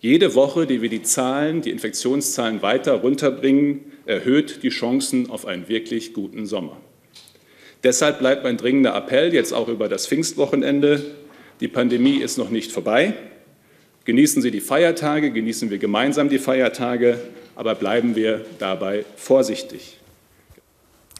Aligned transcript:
Jede 0.00 0.36
Woche, 0.36 0.66
die 0.66 0.80
wir 0.80 0.88
die 0.88 1.02
Zahlen, 1.02 1.60
die 1.60 1.70
Infektionszahlen 1.70 2.62
weiter 2.62 2.92
runterbringen, 2.94 3.80
erhöht 4.06 4.62
die 4.62 4.68
Chancen 4.68 5.28
auf 5.28 5.44
einen 5.44 5.68
wirklich 5.68 6.14
guten 6.14 6.46
Sommer. 6.46 6.76
Deshalb 7.82 8.20
bleibt 8.20 8.44
mein 8.44 8.56
dringender 8.56 8.94
Appell 8.94 9.34
jetzt 9.34 9.52
auch 9.52 9.68
über 9.68 9.88
das 9.88 10.06
Pfingstwochenende. 10.06 11.04
Die 11.60 11.68
Pandemie 11.68 12.18
ist 12.18 12.38
noch 12.38 12.50
nicht 12.50 12.70
vorbei. 12.70 13.14
Genießen 14.04 14.40
Sie 14.40 14.52
die 14.52 14.60
Feiertage, 14.60 15.32
genießen 15.32 15.68
wir 15.70 15.78
gemeinsam 15.78 16.28
die 16.28 16.38
Feiertage, 16.38 17.20
aber 17.56 17.74
bleiben 17.74 18.14
wir 18.14 18.46
dabei 18.60 19.04
vorsichtig. 19.16 19.98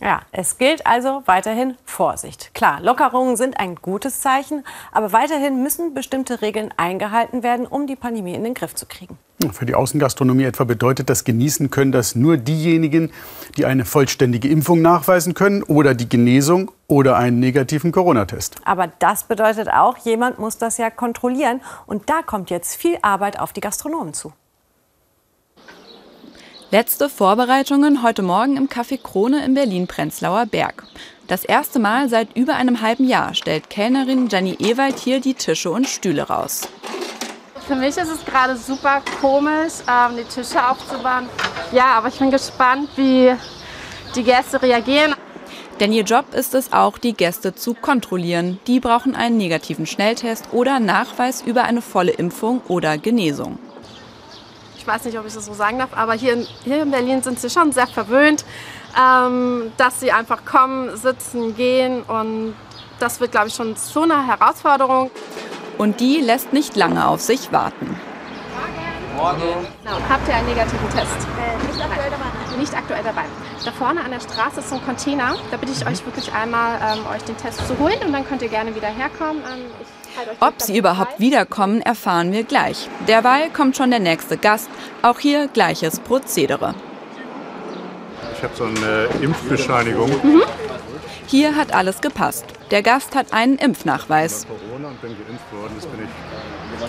Ja, 0.01 0.23
es 0.33 0.59
gilt 0.59 0.87
also 0.87 1.23
weiterhin 1.27 1.77
Vorsicht. 1.85 2.55
Klar, 2.55 2.81
Lockerungen 2.81 3.37
sind 3.37 3.59
ein 3.59 3.77
gutes 3.77 4.21
Zeichen, 4.21 4.65
aber 4.93 5.13
weiterhin 5.13 5.63
müssen 5.63 5.95
bestimmte 5.95 6.41
Regeln 6.41 6.73
eingehalten 6.77 7.43
werden, 7.43 7.67
um 7.67 7.87
die 7.87 7.97
Pandemie 7.97 8.35
in 8.35 8.45
den 8.45 8.55
Griff 8.55 8.75
zu 8.75 8.87
kriegen. 8.87 9.19
Für 9.53 9.67
die 9.67 9.75
Außengastronomie 9.75 10.45
etwa 10.45 10.65
bedeutet 10.65 11.09
das 11.09 11.23
Genießen 11.23 11.71
können 11.71 11.93
das 11.93 12.17
nur 12.17 12.37
diejenigen, 12.37 13.13
die 13.57 13.67
eine 13.67 13.85
vollständige 13.85 14.49
Impfung 14.49 14.83
nachweisen 14.83 15.35
können 15.35 15.63
oder 15.63 15.95
die 15.95 16.09
Genesung 16.09 16.73
oder 16.89 17.17
einen 17.17 17.39
negativen 17.39 17.93
Corona-Test. 17.93 18.57
Aber 18.65 18.91
das 18.99 19.25
bedeutet 19.25 19.69
auch, 19.69 19.97
jemand 19.99 20.41
muss 20.41 20.59
das 20.59 20.77
ja 20.79 20.91
kontrollieren. 20.91 21.61
Und 21.87 22.11
da 22.11 22.23
kommt 22.23 22.51
jetzt 22.51 22.75
viel 22.75 22.99
Arbeit 23.03 23.39
auf 23.39 23.53
die 23.53 23.61
Gastronomen 23.61 24.13
zu. 24.13 24.33
Letzte 26.71 27.09
Vorbereitungen 27.09 28.03
heute 28.03 28.21
Morgen 28.21 28.59
im 28.59 28.69
Café 28.69 29.01
Krone 29.03 29.43
in 29.43 29.55
Berlin-Prenzlauer 29.55 30.45
Berg. 30.45 30.85
Das 31.27 31.43
erste 31.43 31.79
Mal 31.79 32.11
seit 32.11 32.37
über 32.37 32.57
einem 32.57 32.83
halben 32.83 33.09
Jahr 33.09 33.33
stellt 33.35 33.71
Kellnerin 33.71 34.29
Jenny 34.29 34.55
Ewald 34.59 34.99
hier 34.99 35.19
die 35.19 35.33
Tische 35.33 35.71
und 35.71 35.89
Stühle 35.89 36.25
raus. 36.25 36.69
Für 37.67 37.75
mich 37.75 37.97
ist 37.97 38.11
es 38.11 38.23
gerade 38.23 38.55
super 38.55 39.01
komisch, 39.19 39.81
ähm, 39.91 40.19
die 40.19 40.25
Tische 40.25 40.63
aufzubauen. 40.63 41.31
Ja, 41.73 41.87
aber 41.95 42.09
ich 42.09 42.19
bin 42.19 42.31
gespannt, 42.31 42.91
wie 42.97 43.33
die 44.15 44.23
Gäste 44.23 44.61
reagieren. 44.61 45.15
Denn 45.81 45.91
ihr 45.91 46.05
Job 46.05 46.35
ist 46.35 46.55
es 46.55 46.75
auch, 46.75 46.99
die 46.99 47.15
Gäste 47.15 47.55
zu 47.55 47.73
kontrollieren. 47.73 48.61
Die 48.67 48.79
brauchen 48.79 49.17
einen 49.17 49.39
negativen 49.39 49.87
Schnelltest 49.87 50.53
oder 50.53 50.81
Nachweis 50.81 51.41
über 51.41 51.65
eine 51.65 51.81
volle 51.81 52.13
Impfung 52.13 52.61
oder 52.69 52.99
Genesung 52.99 53.59
weiß 54.89 55.05
nicht, 55.05 55.19
ob 55.19 55.27
ich 55.27 55.35
das 55.35 55.47
so 55.47 55.53
sagen 55.53 55.79
darf, 55.79 55.91
aber 55.95 56.15
hier 56.15 56.33
in, 56.33 56.47
hier 56.65 56.83
in 56.83 56.91
Berlin 56.91 57.23
sind 57.23 57.39
sie 57.39 57.51
schon 57.51 57.71
sehr 57.73 57.87
verwöhnt, 57.87 58.45
ähm, 58.99 59.73
dass 59.77 60.01
sie 60.01 60.11
einfach 60.11 60.45
kommen, 60.45 60.97
sitzen, 60.97 61.55
gehen 61.55 62.03
und 62.03 62.55
das 62.99 63.21
wird, 63.21 63.31
glaube 63.31 63.49
ich, 63.49 63.55
schon 63.55 63.77
so 63.77 64.03
eine 64.03 64.27
Herausforderung. 64.27 65.11
Und 65.77 66.01
die 66.01 66.21
lässt 66.21 66.53
nicht 66.53 66.75
lange 66.75 67.07
auf 67.07 67.21
sich 67.21 67.53
warten. 67.53 68.01
Morgen. 69.17 69.67
Genau. 69.85 69.97
Habt 70.09 70.29
ihr 70.29 70.35
einen 70.35 70.49
negativen 70.49 70.89
Test? 70.91 71.27
Äh, 71.39 71.67
nicht 71.67 71.81
aktuell. 71.81 72.18
Nicht 72.59 72.75
aktuell 72.75 73.03
dabei. 73.05 73.25
Da 73.65 73.73
vorne 73.73 74.03
an 74.03 74.11
der 74.11 74.21
Straße 74.21 74.61
ist 74.61 74.71
so 74.71 74.77
ein 74.77 74.85
Container. 74.85 75.37
Da 75.51 75.57
bitte 75.57 75.73
ich 75.73 75.87
euch 75.87 76.05
wirklich 76.05 76.33
einmal, 76.33 76.79
ähm, 76.81 77.07
euch 77.15 77.23
den 77.23 77.37
Test 77.37 77.67
zu 77.67 77.79
holen 77.79 77.99
und 78.05 78.13
dann 78.13 78.27
könnt 78.27 78.43
ihr 78.43 78.49
gerne 78.49 78.75
wieder 78.75 78.89
herkommen. 78.89 79.43
Ähm, 79.43 79.65
ob 80.41 80.61
sie 80.61 80.77
überhaupt 80.77 81.21
wiederkommen, 81.21 81.81
erfahren 81.81 82.33
wir 82.33 82.43
gleich. 82.43 82.89
Derweil 83.07 83.51
kommt 83.51 83.77
schon 83.77 83.91
der 83.91 84.01
nächste 84.01 84.37
Gast. 84.37 84.69
Auch 85.03 85.21
hier 85.21 85.49
gleiches 85.49 86.01
Prozedere. 86.01 86.75
Ich 88.37 88.43
habe 88.43 88.55
so 88.55 88.65
eine 88.65 89.09
Impfbescheinigung. 89.21 90.11
Mhm. 90.23 90.43
Hier 91.27 91.57
hat 91.57 91.73
alles 91.73 92.01
gepasst. 92.01 92.47
Der 92.71 92.83
Gast 92.83 93.15
hat 93.15 93.33
einen 93.33 93.57
Impfnachweis. 93.57 94.47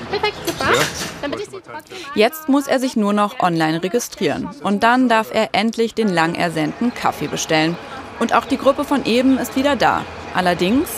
Perfekt, 0.09 0.37
super. 0.45 0.71
Jetzt 2.15 2.49
muss 2.49 2.67
er 2.67 2.79
sich 2.79 2.95
nur 2.95 3.13
noch 3.13 3.39
online 3.39 3.83
registrieren. 3.83 4.49
Und 4.63 4.83
dann 4.83 5.09
darf 5.09 5.33
er 5.33 5.49
endlich 5.53 5.93
den 5.93 6.09
lang 6.09 6.35
ersehnten 6.35 6.93
Kaffee 6.93 7.27
bestellen. 7.27 7.77
Und 8.19 8.33
auch 8.33 8.45
die 8.45 8.57
Gruppe 8.57 8.83
von 8.83 9.05
eben 9.05 9.37
ist 9.37 9.55
wieder 9.55 9.75
da. 9.75 10.03
Allerdings 10.33 10.89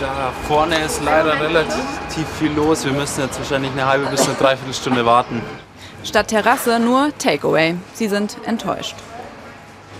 da 0.00 0.32
vorne 0.46 0.78
ist 0.84 1.02
leider 1.02 1.40
relativ 1.40 2.28
viel 2.38 2.52
los. 2.52 2.84
Wir 2.84 2.92
müssen 2.92 3.20
jetzt 3.22 3.36
wahrscheinlich 3.38 3.72
eine 3.72 3.86
halbe 3.86 4.06
bis 4.06 4.28
eine 4.28 4.36
Dreiviertelstunde 4.36 5.04
warten. 5.04 5.42
Statt 6.04 6.28
Terrasse 6.28 6.78
nur 6.78 7.10
Takeaway. 7.18 7.74
Sie 7.94 8.06
sind 8.06 8.36
enttäuscht. 8.46 8.94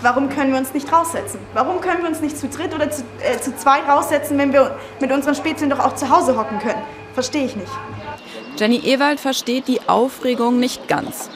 Warum 0.01 0.29
können 0.29 0.53
wir 0.53 0.59
uns 0.59 0.73
nicht 0.73 0.89
raussetzen? 0.91 1.39
Warum 1.53 1.81
können 1.81 2.01
wir 2.01 2.07
uns 2.07 2.21
nicht 2.21 2.37
zu 2.37 2.47
dritt 2.47 2.73
oder 2.73 2.89
zu, 2.89 3.03
äh, 3.19 3.37
zu 3.39 3.53
zweit 3.57 3.85
raussetzen, 3.89 4.37
wenn 4.37 4.53
wir 4.53 4.77
mit 5.01 5.11
unseren 5.11 5.35
Spätzlen 5.35 5.69
doch 5.69 5.79
auch 5.79 5.95
zu 5.95 6.09
Hause 6.09 6.37
hocken 6.37 6.59
können? 6.59 6.81
Verstehe 7.19 7.47
ich 7.47 7.55
nicht. 7.57 7.71
Jenny 8.57 8.77
Ewald 8.77 9.19
versteht 9.19 9.67
die 9.67 9.81
Aufregung 9.89 10.57
nicht 10.57 10.87
ganz. 10.87 11.29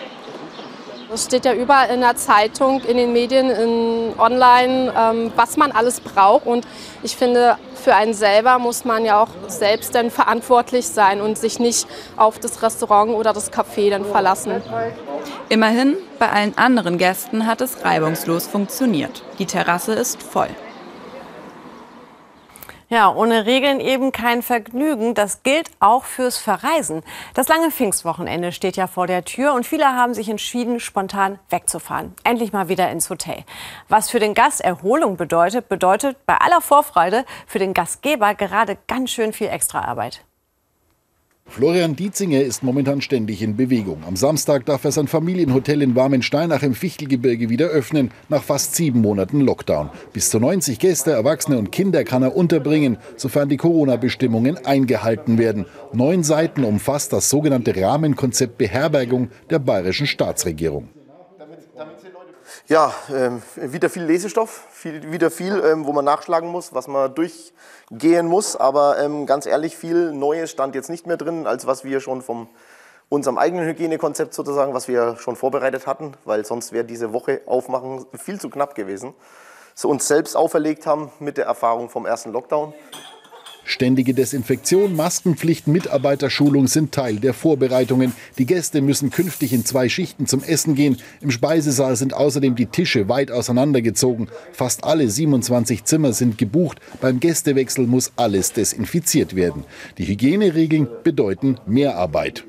Es 1.14 1.26
steht 1.26 1.44
ja 1.44 1.54
überall 1.54 1.90
in 1.90 2.00
der 2.00 2.16
Zeitung, 2.16 2.80
in 2.86 2.96
den 2.96 3.12
Medien, 3.12 3.50
in 3.50 4.18
online, 4.18 4.94
ähm, 4.98 5.34
was 5.36 5.58
man 5.58 5.74
alles 5.74 6.00
braucht. 6.00 6.46
Und 6.46 6.66
ich 7.04 7.18
finde, 7.18 7.58
für 7.76 7.96
einen 7.96 8.14
selber 8.14 8.60
muss 8.60 8.86
man 8.86 9.04
ja 9.04 9.22
auch 9.22 9.28
selbst 9.48 9.94
dann 9.94 10.10
verantwortlich 10.10 10.88
sein 10.88 11.20
und 11.20 11.38
sich 11.38 11.60
nicht 11.60 11.86
auf 12.16 12.40
das 12.40 12.64
Restaurant 12.64 13.12
oder 13.12 13.34
das 13.34 13.52
Café 13.52 13.90
dann 13.90 14.06
verlassen. 14.06 14.62
Immerhin, 15.50 15.98
bei 16.18 16.30
allen 16.30 16.58
anderen 16.58 16.98
Gästen 16.98 17.46
hat 17.46 17.60
es 17.60 17.84
reibungslos 17.84 18.48
funktioniert. 18.48 19.22
Die 19.38 19.48
Terrasse 19.48 19.92
ist 19.92 20.24
voll. 20.24 20.50
Ja, 22.94 23.12
ohne 23.12 23.48
Regeln 23.48 23.80
eben 23.80 24.12
kein 24.12 24.44
Vergnügen. 24.44 25.16
Das 25.16 25.42
gilt 25.42 25.72
auch 25.80 26.04
fürs 26.04 26.38
Verreisen. 26.38 27.02
Das 27.34 27.48
lange 27.48 27.72
Pfingstwochenende 27.72 28.52
steht 28.52 28.78
ja 28.78 28.86
vor 28.86 29.08
der 29.08 29.26
Tür 29.26 29.56
und 29.56 29.66
viele 29.66 29.88
haben 29.88 30.14
sich 30.14 30.30
entschieden, 30.30 30.80
spontan 30.80 31.40
wegzufahren. 31.50 32.14
Endlich 32.24 32.54
mal 32.54 32.70
wieder 32.70 32.92
ins 32.92 33.10
Hotel. 33.10 33.46
Was 33.90 34.12
für 34.12 34.20
den 34.20 34.36
Gast 34.36 34.62
Erholung 34.62 35.18
bedeutet, 35.18 35.70
bedeutet 35.70 36.24
bei 36.28 36.38
aller 36.38 36.62
Vorfreude 36.62 37.26
für 37.48 37.58
den 37.58 37.74
Gastgeber 37.74 38.36
gerade 38.36 38.78
ganz 38.88 39.10
schön 39.10 39.34
viel 39.34 39.48
Extraarbeit. 39.48 40.24
Florian 41.54 41.96
Dietzinger 41.96 42.42
ist 42.42 42.64
momentan 42.64 43.00
ständig 43.00 43.44
in 43.44 43.56
Bewegung. 43.56 44.02
Am 44.08 44.16
Samstag 44.16 44.66
darf 44.66 44.86
er 44.86 44.92
sein 44.92 45.06
Familienhotel 45.06 45.84
in 45.84 45.96
Warmensteinach 45.96 46.64
im 46.64 46.74
Fichtelgebirge 46.74 47.48
wieder 47.48 47.68
öffnen, 47.68 48.10
nach 48.28 48.42
fast 48.42 48.74
sieben 48.74 49.02
Monaten 49.02 49.40
Lockdown. 49.40 49.92
Bis 50.14 50.32
zu 50.32 50.40
90 50.40 50.80
Gäste, 50.80 51.12
Erwachsene 51.12 51.60
und 51.60 51.72
Kinder 51.72 52.06
kann 52.06 52.24
er 52.24 52.36
unterbringen, 52.36 52.98
sofern 53.18 53.50
die 53.50 53.58
Corona-Bestimmungen 53.58 54.66
eingehalten 54.66 55.38
werden. 55.38 55.68
Neun 55.94 56.24
Seiten 56.24 56.64
umfasst 56.64 57.14
das 57.14 57.30
sogenannte 57.30 57.80
Rahmenkonzept 57.80 58.58
Beherbergung 58.58 59.30
der 59.52 59.60
bayerischen 59.60 60.08
Staatsregierung. 60.08 60.90
Ja, 62.68 62.94
ähm, 63.10 63.42
wieder 63.56 63.90
viel 63.90 64.04
Lesestoff, 64.04 64.68
viel, 64.72 65.12
wieder 65.12 65.32
viel, 65.32 65.62
ähm, 65.66 65.86
wo 65.86 65.94
man 65.94 66.06
nachschlagen 66.06 66.50
muss, 66.50 66.74
was 66.74 66.88
man 66.88 67.14
durchgehen 67.14 68.28
muss. 68.28 68.56
Aber 68.56 69.00
ähm, 69.00 69.26
ganz 69.26 69.46
ehrlich, 69.46 69.78
viel 69.78 70.12
Neues 70.14 70.52
stand 70.52 70.76
jetzt 70.76 70.90
nicht 70.90 71.08
mehr 71.08 71.18
drin, 71.18 71.48
als 71.48 71.68
was 71.68 71.84
wir 71.84 72.00
schon 72.00 72.22
von 72.22 72.48
unserem 73.10 73.38
eigenen 73.38 73.66
Hygienekonzept 73.66 74.34
sozusagen, 74.34 74.74
was 74.74 74.88
wir 74.88 75.18
schon 75.18 75.36
vorbereitet 75.36 75.86
hatten, 75.86 76.14
weil 76.26 76.46
sonst 76.46 76.72
wäre 76.72 76.86
diese 76.86 77.14
Woche 77.14 77.42
aufmachen 77.46 78.06
viel 78.18 78.40
zu 78.40 78.50
knapp 78.50 78.76
gewesen. 78.76 79.14
So 79.76 79.90
uns 79.90 80.08
selbst 80.08 80.36
auferlegt 80.36 80.86
haben 80.86 81.12
mit 81.20 81.38
der 81.38 81.46
Erfahrung 81.46 81.90
vom 81.90 82.06
ersten 82.06 82.32
Lockdown. 82.32 82.74
Ständige 83.66 84.14
Desinfektion, 84.14 84.96
Maskenpflicht, 84.96 85.68
Mitarbeiterschulung 85.68 86.68
sind 86.68 86.92
Teil 86.92 87.16
der 87.16 87.34
Vorbereitungen. 87.34 88.14
Die 88.38 88.46
Gäste 88.46 88.82
müssen 88.82 89.10
künftig 89.10 89.54
in 89.54 89.66
zwei 89.66 89.88
Schichten 89.88 90.28
zum 90.28 90.44
Essen 90.44 90.76
gehen. 90.76 90.98
Im 91.22 91.32
Speisesaal 91.32 91.96
sind 91.96 92.14
außerdem 92.14 92.56
die 92.56 92.66
Tische 92.66 93.08
weit 93.08 93.32
auseinandergezogen. 93.32 94.28
Fast 94.52 94.84
alle 94.84 95.10
27 95.10 95.86
Zimmer 95.86 96.12
sind 96.14 96.38
gebucht. 96.38 96.80
Beim 97.00 97.20
Gästewechsel 97.20 97.88
muss 97.88 98.12
alles 98.18 98.52
desinfiziert 98.52 99.36
werden. 99.36 99.64
Die 99.98 100.08
Hygieneregeln 100.08 100.88
bedeuten 101.04 101.60
mehr 101.66 101.96
Arbeit. 101.96 102.44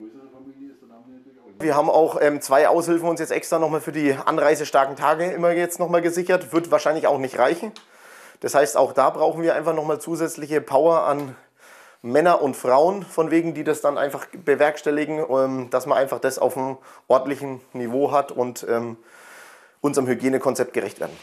Wir 1.61 1.77
haben 1.77 1.89
auch 1.89 2.21
ähm, 2.21 2.41
zwei 2.41 2.69
Aushilfen 2.69 3.09
uns 3.09 3.21
jetzt 3.21 3.31
extra 3.31 3.59
nochmal 3.59 3.81
für 3.81 3.93
die 3.93 4.13
anreisestarken 4.13 4.97
Tage 4.97 5.25
immer 5.27 5.53
jetzt 5.53 5.79
nochmal 5.79 6.03
gesichert. 6.03 6.53
Wird 6.53 6.71
wahrscheinlich 6.71 7.07
auch 7.07 7.19
nicht 7.19 7.39
reichen. 7.39 7.73
Das 8.45 8.55
heißt, 8.55 8.77
auch 8.77 8.93
da 8.93 9.09
brauchen 9.09 9.43
wir 9.43 9.55
einfach 9.55 9.75
nochmal 9.75 10.03
zusätzliche 10.03 10.61
Power 10.61 11.07
an 11.07 11.35
Männer 12.03 12.43
und 12.43 12.59
Frauen, 12.59 13.03
von 13.03 13.31
wegen, 13.31 13.55
die 13.55 13.65
das 13.65 13.81
dann 13.81 13.97
einfach 13.97 14.27
bewerkstelligen, 14.27 15.25
ähm, 15.31 15.71
dass 15.71 15.87
man 15.87 15.97
einfach 15.97 16.19
das 16.21 16.39
auf 16.39 16.55
einem 16.55 16.77
ordentlichen 17.09 17.63
Niveau 17.73 18.13
hat 18.13 18.33
und 18.33 18.67
ähm, 18.69 18.99
unserem 19.81 20.07
Hygienekonzept 20.07 20.75
gerecht 20.75 21.01
werden. 21.01 21.17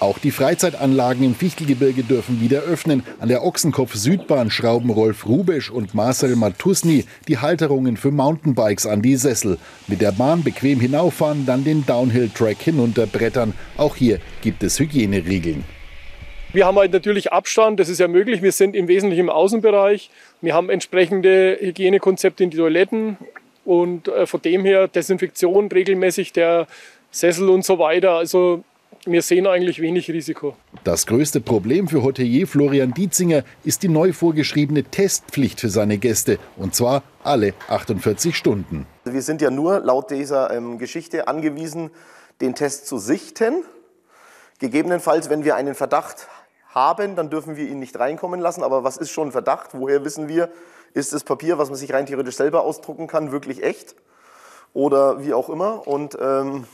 Auch 0.00 0.18
die 0.18 0.32
Freizeitanlagen 0.32 1.22
im 1.22 1.36
Fichtelgebirge 1.36 2.02
dürfen 2.02 2.40
wieder 2.40 2.62
öffnen. 2.62 3.04
An 3.20 3.28
der 3.28 3.44
Ochsenkopf-Südbahn 3.44 4.50
schrauben 4.50 4.90
Rolf 4.90 5.26
Rubesch 5.26 5.70
und 5.70 5.94
Marcel 5.94 6.34
Matusny 6.34 7.06
die 7.28 7.38
Halterungen 7.38 7.96
für 7.96 8.10
Mountainbikes 8.10 8.84
an 8.84 9.00
die 9.00 9.14
Sessel. 9.14 9.58
Mit 9.86 10.00
der 10.00 10.10
Bahn 10.10 10.42
bequem 10.42 10.80
hinauffahren, 10.80 11.46
dann 11.46 11.62
den 11.62 11.86
Downhill-Track 11.86 12.58
hinunterbrettern. 12.58 13.54
Auch 13.76 13.94
hier 13.94 14.18
gibt 14.42 14.64
es 14.64 14.80
Hygieneregeln. 14.80 15.77
Wir 16.52 16.64
haben 16.64 16.78
halt 16.78 16.92
natürlich 16.92 17.30
Abstand, 17.30 17.78
das 17.78 17.90
ist 17.90 18.00
ja 18.00 18.08
möglich. 18.08 18.40
Wir 18.40 18.52
sind 18.52 18.74
im 18.74 18.88
Wesentlichen 18.88 19.24
im 19.26 19.30
Außenbereich. 19.30 20.10
Wir 20.40 20.54
haben 20.54 20.70
entsprechende 20.70 21.58
Hygienekonzepte 21.60 22.42
in 22.42 22.50
die 22.50 22.56
Toiletten 22.56 23.18
Und 23.66 24.08
äh, 24.08 24.26
von 24.26 24.40
dem 24.40 24.64
her 24.64 24.88
Desinfektion 24.88 25.68
regelmäßig 25.68 26.32
der 26.32 26.66
Sessel 27.10 27.50
und 27.50 27.66
so 27.66 27.78
weiter. 27.78 28.12
Also 28.12 28.64
wir 29.04 29.20
sehen 29.20 29.46
eigentlich 29.46 29.82
wenig 29.82 30.10
Risiko. 30.10 30.56
Das 30.84 31.06
größte 31.06 31.42
Problem 31.42 31.86
für 31.86 32.02
Hotelier 32.02 32.46
Florian 32.46 32.94
Dietzinger 32.94 33.44
ist 33.64 33.82
die 33.82 33.88
neu 33.88 34.14
vorgeschriebene 34.14 34.84
Testpflicht 34.84 35.60
für 35.60 35.68
seine 35.68 35.98
Gäste. 35.98 36.38
Und 36.56 36.74
zwar 36.74 37.02
alle 37.22 37.52
48 37.68 38.34
Stunden. 38.34 38.86
Wir 39.04 39.22
sind 39.22 39.42
ja 39.42 39.50
nur 39.50 39.80
laut 39.80 40.10
dieser 40.10 40.50
ähm, 40.50 40.78
Geschichte 40.78 41.28
angewiesen, 41.28 41.90
den 42.40 42.54
Test 42.54 42.86
zu 42.86 42.96
sichten. 42.96 43.64
Gegebenenfalls, 44.60 45.30
wenn 45.30 45.44
wir 45.44 45.56
einen 45.56 45.74
Verdacht 45.74 46.26
haben, 46.78 47.16
dann 47.16 47.30
dürfen 47.30 47.56
wir 47.56 47.66
ihn 47.66 47.78
nicht 47.78 47.98
reinkommen 47.98 48.40
lassen. 48.40 48.62
Aber 48.62 48.84
was 48.84 48.96
ist 48.96 49.10
schon 49.10 49.32
Verdacht? 49.32 49.70
Woher 49.72 50.04
wissen 50.04 50.28
wir, 50.28 50.50
ist 50.94 51.12
das 51.12 51.24
Papier, 51.24 51.58
was 51.58 51.68
man 51.68 51.76
sich 51.76 51.92
rein 51.92 52.06
theoretisch 52.06 52.36
selber 52.36 52.62
ausdrucken 52.62 53.06
kann, 53.06 53.32
wirklich 53.32 53.62
echt? 53.62 53.94
Oder 54.72 55.24
wie 55.24 55.34
auch 55.34 55.48
immer. 55.48 55.86
Und 55.86 56.16
ähm, 56.20 56.64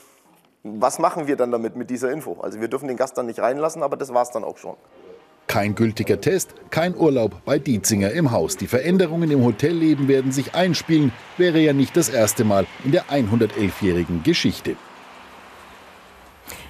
was 0.63 0.99
machen 0.99 1.27
wir 1.27 1.37
dann 1.37 1.51
damit 1.51 1.77
mit 1.77 1.91
dieser 1.91 2.11
Info? 2.11 2.39
Also 2.41 2.61
wir 2.61 2.69
dürfen 2.69 2.89
den 2.89 2.97
Gast 2.97 3.17
dann 3.19 3.27
nicht 3.27 3.39
reinlassen, 3.39 3.83
aber 3.83 3.97
das 3.97 4.13
war 4.13 4.23
es 4.23 4.31
dann 4.31 4.45
auch 4.45 4.59
schon. 4.59 4.77
Kein 5.47 5.75
gültiger 5.75 6.21
Test, 6.21 6.55
kein 6.71 6.97
Urlaub 6.97 7.37
bei 7.45 7.59
Dietzinger 7.59 8.11
im 8.13 8.33
Haus. 8.33 8.57
Die 8.57 8.67
Veränderungen 8.67 9.31
im 9.31 9.45
Hotelleben 9.45 10.09
werden 10.09 10.33
sich 10.33 10.55
einspielen, 10.55 11.13
wäre 11.37 11.59
ja 11.59 11.75
nicht 11.75 11.97
das 11.97 12.09
erste 12.09 12.45
Mal 12.45 12.67
in 12.83 12.93
der 12.93 13.05
111-jährigen 13.05 14.23
Geschichte. 14.23 14.77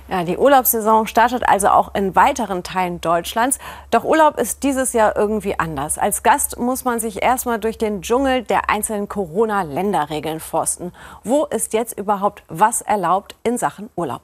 Ja, 0.06 0.22
die 0.22 0.36
Urlaubssaison 0.36 1.06
startet 1.06 1.48
also 1.48 1.68
auch 1.68 1.94
in 1.94 2.14
weiteren 2.14 2.62
Teilen 2.62 3.00
Deutschlands. 3.00 3.58
Doch 3.90 4.04
Urlaub 4.04 4.38
ist 4.38 4.62
dieses 4.62 4.92
Jahr 4.92 5.16
irgendwie 5.16 5.58
anders. 5.58 5.96
Als 5.96 6.22
Gast 6.22 6.58
muss 6.58 6.84
man 6.84 7.00
sich 7.00 7.22
erstmal 7.22 7.58
durch 7.58 7.78
den 7.78 8.02
Dschungel 8.02 8.42
der 8.42 8.68
einzelnen 8.68 9.08
Corona-Länderregeln 9.08 10.40
forsten. 10.40 10.92
Wo 11.22 11.46
ist 11.46 11.72
jetzt 11.72 11.98
überhaupt 11.98 12.42
was 12.48 12.82
erlaubt 12.82 13.34
in 13.44 13.56
Sachen 13.56 13.88
Urlaub? 13.96 14.20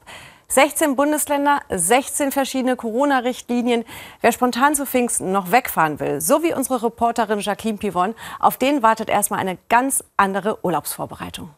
16 0.48 0.96
Bundesländer, 0.96 1.60
16 1.70 2.30
verschiedene 2.30 2.76
Corona-Richtlinien. 2.76 3.84
Wer 4.20 4.32
spontan 4.32 4.74
zu 4.74 4.84
Pfingsten 4.84 5.32
noch 5.32 5.50
wegfahren 5.50 5.98
will, 5.98 6.20
so 6.20 6.42
wie 6.42 6.52
unsere 6.52 6.82
Reporterin 6.82 7.38
Jacqueline 7.38 7.78
Pivon, 7.78 8.14
auf 8.38 8.58
den 8.58 8.82
wartet 8.82 9.08
erstmal 9.08 9.40
eine 9.40 9.56
ganz 9.68 10.04
andere 10.16 10.62
Urlaubsvorbereitung. 10.62 11.50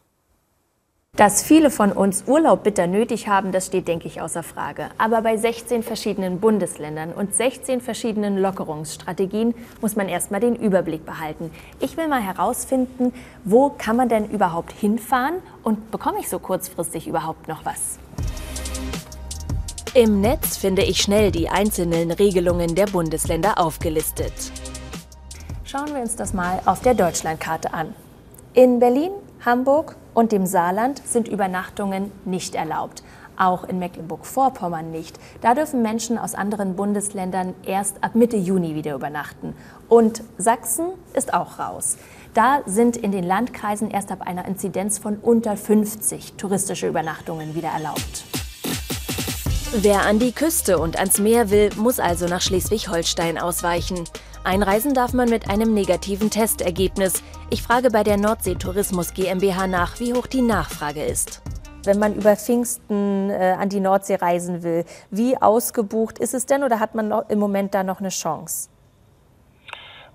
Dass 1.15 1.43
viele 1.43 1.69
von 1.69 1.91
uns 1.91 2.23
Urlaub 2.25 2.63
bitter 2.63 2.87
nötig 2.87 3.27
haben, 3.27 3.51
das 3.51 3.67
steht, 3.67 3.87
denke 3.87 4.07
ich, 4.07 4.19
außer 4.19 4.41
Frage. 4.41 4.89
Aber 4.97 5.21
bei 5.21 5.37
16 5.37 5.83
verschiedenen 5.83 6.39
Bundesländern 6.39 7.11
und 7.11 7.35
16 7.35 7.81
verschiedenen 7.81 8.39
Lockerungsstrategien 8.39 9.53
muss 9.79 9.95
man 9.95 10.09
erstmal 10.09 10.39
den 10.39 10.55
Überblick 10.55 11.05
behalten. 11.05 11.51
Ich 11.79 11.97
will 11.97 12.07
mal 12.07 12.23
herausfinden, 12.23 13.13
wo 13.43 13.69
kann 13.69 13.95
man 13.95 14.09
denn 14.09 14.27
überhaupt 14.27 14.71
hinfahren 14.71 15.35
und 15.61 15.91
bekomme 15.91 16.17
ich 16.19 16.29
so 16.29 16.39
kurzfristig 16.39 17.07
überhaupt 17.07 17.47
noch 17.47 17.63
was? 17.63 17.99
Im 19.93 20.19
Netz 20.19 20.57
finde 20.57 20.81
ich 20.81 20.99
schnell 20.99 21.29
die 21.29 21.47
einzelnen 21.47 22.09
Regelungen 22.09 22.73
der 22.73 22.87
Bundesländer 22.87 23.59
aufgelistet. 23.59 24.33
Schauen 25.63 25.93
wir 25.93 26.01
uns 26.01 26.15
das 26.15 26.33
mal 26.33 26.59
auf 26.65 26.81
der 26.81 26.95
Deutschlandkarte 26.95 27.71
an. 27.71 27.93
In 28.55 28.79
Berlin, 28.79 29.11
Hamburg, 29.45 29.95
und 30.13 30.31
dem 30.31 30.45
Saarland 30.45 31.01
sind 31.05 31.27
Übernachtungen 31.27 32.11
nicht 32.25 32.55
erlaubt. 32.55 33.03
Auch 33.35 33.63
in 33.63 33.79
Mecklenburg-Vorpommern 33.79 34.91
nicht. 34.91 35.19
Da 35.41 35.55
dürfen 35.55 35.81
Menschen 35.81 36.19
aus 36.19 36.35
anderen 36.35 36.75
Bundesländern 36.75 37.55
erst 37.65 38.03
ab 38.03 38.13
Mitte 38.13 38.37
Juni 38.37 38.75
wieder 38.75 38.93
übernachten. 38.93 39.55
Und 39.89 40.23
Sachsen 40.37 40.89
ist 41.13 41.33
auch 41.33 41.57
raus. 41.57 41.97
Da 42.33 42.61
sind 42.65 42.95
in 42.97 43.11
den 43.11 43.23
Landkreisen 43.23 43.89
erst 43.89 44.11
ab 44.11 44.21
einer 44.21 44.45
Inzidenz 44.45 44.99
von 44.99 45.17
unter 45.17 45.57
50 45.57 46.33
touristische 46.33 46.87
Übernachtungen 46.87 47.55
wieder 47.55 47.69
erlaubt. 47.69 48.42
Wer 49.75 50.01
an 50.01 50.19
die 50.19 50.33
Küste 50.33 50.77
und 50.77 50.99
ans 50.99 51.17
Meer 51.17 51.49
will, 51.49 51.71
muss 51.77 51.99
also 51.99 52.27
nach 52.27 52.41
Schleswig-Holstein 52.41 53.39
ausweichen. 53.39 54.07
Einreisen 54.43 54.93
darf 54.93 55.13
man 55.13 55.29
mit 55.29 55.49
einem 55.49 55.73
negativen 55.73 56.29
Testergebnis. 56.29 57.23
Ich 57.49 57.63
frage 57.63 57.89
bei 57.89 58.03
der 58.03 58.17
Nordsee 58.17 58.53
Tourismus 58.53 59.15
GmbH 59.15 59.65
nach, 59.65 59.99
wie 59.99 60.13
hoch 60.13 60.27
die 60.27 60.43
Nachfrage 60.43 61.03
ist. 61.03 61.41
Wenn 61.85 61.97
man 61.97 62.13
über 62.13 62.35
Pfingsten 62.35 63.31
äh, 63.31 63.57
an 63.59 63.69
die 63.69 63.79
Nordsee 63.79 64.13
reisen 64.13 64.61
will, 64.61 64.85
wie 65.09 65.41
ausgebucht 65.41 66.19
ist 66.19 66.35
es 66.35 66.45
denn 66.45 66.63
oder 66.63 66.79
hat 66.79 66.93
man 66.93 67.07
noch, 67.07 67.27
im 67.29 67.39
Moment 67.39 67.73
da 67.73 67.81
noch 67.81 67.99
eine 67.99 68.09
Chance? 68.09 68.69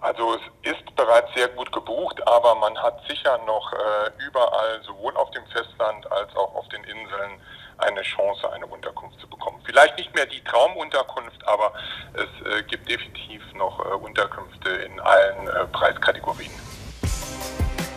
Also 0.00 0.36
es 0.62 0.72
ist 0.72 0.94
bereits 0.94 1.34
sehr 1.34 1.48
gut 1.48 1.72
gebucht, 1.72 2.24
aber 2.28 2.54
man 2.54 2.80
hat 2.80 3.00
sicher 3.08 3.36
noch 3.44 3.72
äh, 3.72 4.24
überall, 4.24 4.80
sowohl 4.86 5.16
auf 5.16 5.32
dem 5.32 5.44
Festland 5.46 6.10
als 6.12 6.30
auch 6.36 6.54
auf 6.54 6.68
den 6.68 6.84
Inseln, 6.84 7.40
eine 7.78 8.02
Chance, 8.02 8.50
eine 8.52 8.66
Unterkunft 8.66 9.18
zu 9.20 9.28
bekommen. 9.28 9.58
Vielleicht 9.64 9.96
nicht 9.96 10.14
mehr 10.14 10.26
die 10.26 10.42
Traumunterkunft, 10.44 11.46
aber 11.46 11.72
es 12.14 12.46
äh, 12.46 12.62
gibt 12.64 12.88
definitiv 12.88 13.42
noch 13.54 13.78
äh, 13.80 13.94
Unterkünfte 13.94 14.70
in 14.70 15.00
allen 15.00 15.48
äh, 15.48 15.66
Preiskategorien. 15.72 16.50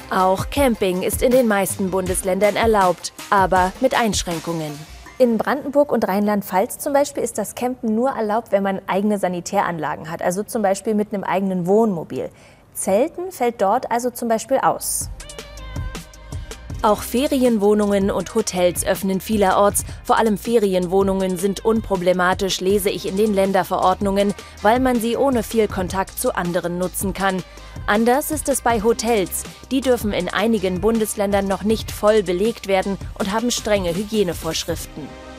Auch 0.10 0.50
Camping 0.50 1.04
ist 1.04 1.22
in 1.22 1.32
den 1.32 1.48
meisten 1.48 1.90
Bundesländern 1.90 2.58
erlaubt, 2.58 3.14
aber 3.30 3.72
mit 3.80 3.98
Einschränkungen. 3.98 4.78
In 5.18 5.38
Brandenburg 5.38 5.92
und 5.92 6.08
Rheinland-Pfalz 6.08 6.80
zum 6.80 6.94
Beispiel 6.94 7.24
ist 7.24 7.38
das 7.38 7.56
Campen 7.56 7.96
nur 7.96 8.10
erlaubt, 8.10 8.52
wenn 8.52 8.64
man 8.64 8.82
eigene 8.88 9.20
Sanitäranlagen 9.20 10.10
hat, 10.12 10.22
also 10.22 10.44
zum 10.44 10.64
Beispiel 10.64 10.96
mit 10.96 11.14
einem 11.14 11.24
eigenen 11.24 11.68
Wohnmobil. 11.68 12.30
Zelten 12.74 13.32
fällt 13.32 13.62
dort 13.62 13.92
also 13.92 14.10
zum 14.10 14.28
Beispiel 14.28 14.58
aus. 14.58 15.10
Auch 16.84 17.04
Ferienwohnungen 17.04 18.10
und 18.10 18.34
Hotels 18.34 18.84
öffnen 18.84 19.22
vielerorts. 19.22 19.86
Vor 20.04 20.18
allem 20.18 20.36
Ferienwohnungen 20.36 21.38
sind 21.38 21.64
unproblematisch, 21.64 22.60
lese 22.60 22.90
ich 22.90 23.08
in 23.08 23.18
den 23.18 23.36
Länderverordnungen, 23.36 24.34
weil 24.64 24.80
man 24.80 25.00
sie 25.00 25.16
ohne 25.16 25.44
viel 25.44 25.68
Kontakt 25.68 26.18
zu 26.18 26.36
anderen 26.36 26.80
nutzen 26.80 27.14
kann. 27.14 27.44
Anders 27.86 28.32
ist 28.32 28.50
es 28.50 28.62
bei 28.62 28.82
Hotels. 28.82 29.44
Die 29.70 29.82
dürfen 29.82 30.12
in 30.12 30.28
einigen 30.28 30.82
Bundesländern 30.82 31.48
noch 31.48 31.62
nicht 31.62 31.92
voll 31.92 32.24
belegt 32.24 32.68
werden 32.68 32.98
und 33.20 33.32
haben 33.32 33.52
strenge 33.52 33.96
Hygienevorschriften. 33.96 35.31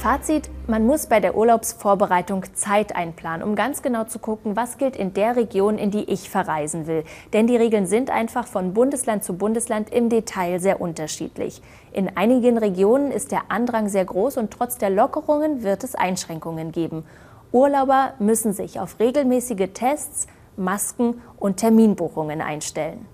Fazit, 0.00 0.48
man 0.66 0.86
muss 0.86 1.08
bei 1.08 1.20
der 1.20 1.36
Urlaubsvorbereitung 1.36 2.46
Zeit 2.54 2.96
einplanen, 2.96 3.46
um 3.46 3.54
ganz 3.54 3.82
genau 3.82 4.04
zu 4.04 4.18
gucken, 4.18 4.56
was 4.56 4.78
gilt 4.78 4.96
in 4.96 5.12
der 5.12 5.36
Region, 5.36 5.76
in 5.76 5.90
die 5.90 6.04
ich 6.04 6.30
verreisen 6.30 6.86
will. 6.86 7.04
Denn 7.34 7.46
die 7.46 7.56
Regeln 7.58 7.84
sind 7.84 8.08
einfach 8.08 8.46
von 8.46 8.72
Bundesland 8.72 9.24
zu 9.24 9.34
Bundesland 9.34 9.92
im 9.92 10.08
Detail 10.08 10.58
sehr 10.58 10.80
unterschiedlich. 10.80 11.60
In 11.92 12.16
einigen 12.16 12.56
Regionen 12.56 13.10
ist 13.10 13.30
der 13.30 13.50
Andrang 13.50 13.90
sehr 13.90 14.06
groß 14.06 14.38
und 14.38 14.50
trotz 14.50 14.78
der 14.78 14.88
Lockerungen 14.88 15.62
wird 15.62 15.84
es 15.84 15.94
Einschränkungen 15.94 16.72
geben. 16.72 17.04
Urlauber 17.52 18.14
müssen 18.18 18.54
sich 18.54 18.80
auf 18.80 19.00
regelmäßige 19.00 19.68
Tests, 19.74 20.28
Masken 20.56 21.20
und 21.38 21.58
Terminbuchungen 21.58 22.40
einstellen. 22.40 23.04